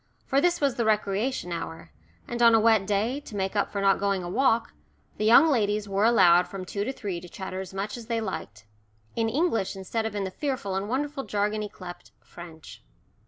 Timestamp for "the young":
5.17-5.47